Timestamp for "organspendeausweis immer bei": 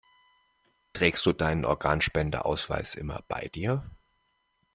1.63-3.49